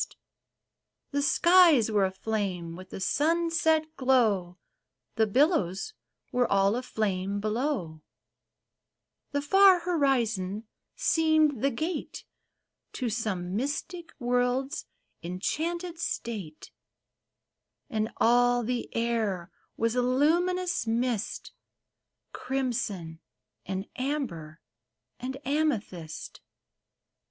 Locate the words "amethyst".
25.45-26.41